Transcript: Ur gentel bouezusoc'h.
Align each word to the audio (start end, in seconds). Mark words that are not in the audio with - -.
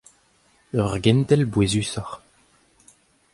Ur 0.81 0.93
gentel 1.03 1.41
bouezusoc'h. 1.51 2.15